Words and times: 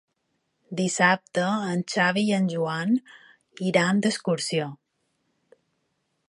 Dissabte 0.77 1.43
en 1.73 1.83
Xavi 1.93 2.23
i 2.29 2.33
en 2.37 2.47
Joan 2.55 2.95
iran 3.69 4.01
d'excursió. 4.07 4.71